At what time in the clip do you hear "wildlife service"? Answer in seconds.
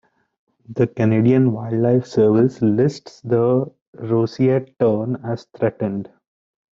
1.51-2.59